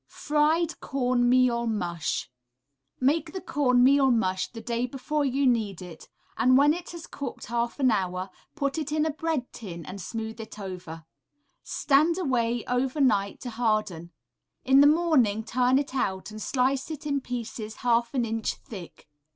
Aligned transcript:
Fried 0.07 0.79
Corn 0.79 1.29
meal 1.29 1.67
Mush 1.67 2.27
Make 2.99 3.33
the 3.33 3.39
corn 3.39 3.83
meal 3.83 4.09
mush 4.09 4.47
the 4.47 4.59
day 4.59 4.87
before 4.87 5.23
you 5.25 5.45
need 5.45 5.79
it, 5.79 6.09
and 6.35 6.57
when 6.57 6.73
it 6.73 6.89
has 6.89 7.05
cooked 7.05 7.45
half 7.45 7.79
an 7.79 7.91
hour 7.91 8.31
put 8.55 8.79
it 8.79 8.91
in 8.91 9.05
a 9.05 9.11
bread 9.11 9.53
tin 9.53 9.85
and 9.85 10.01
smooth 10.01 10.39
it 10.41 10.57
over; 10.57 11.05
stand 11.61 12.17
away 12.17 12.65
overnight 12.65 13.39
to 13.41 13.51
harden. 13.51 14.11
In 14.65 14.81
the 14.81 14.87
morning 14.87 15.43
turn 15.43 15.77
it 15.77 15.93
out 15.93 16.31
and 16.31 16.41
slice 16.41 16.89
it 16.89 17.05
in 17.05 17.21
pieces 17.21 17.75
half 17.85 18.15
an 18.15 18.25
inch 18.25 18.55
thick. 18.55 19.07